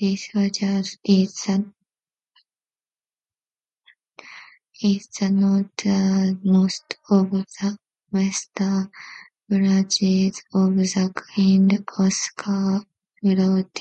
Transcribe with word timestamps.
This 0.00 0.28
fjord 0.28 0.56
is 0.62 0.96
the 5.12 5.28
northernmost 5.30 6.94
of 7.10 7.30
the 7.32 7.78
western 8.12 8.90
branches 9.46 10.42
of 10.54 10.74
the 10.76 11.12
King 11.34 11.68
Oscar 11.98 12.86
Fjord. 13.20 13.78